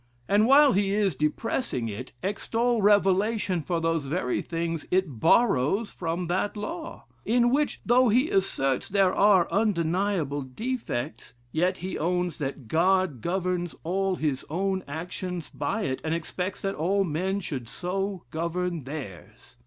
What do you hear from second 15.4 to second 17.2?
by it, and expects that all